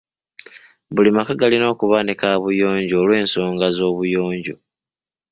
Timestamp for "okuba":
1.73-1.97